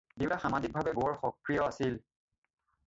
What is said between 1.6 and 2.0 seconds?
আছিল।